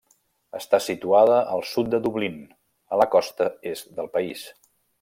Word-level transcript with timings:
Està 0.59 0.77
situada 0.85 1.35
al 1.57 1.61
sud 1.73 1.91
de 1.95 1.99
Dublín, 2.07 2.39
a 2.95 2.99
la 3.03 3.07
costa 3.17 3.51
est 3.73 3.93
del 4.01 4.11
país. 4.17 4.49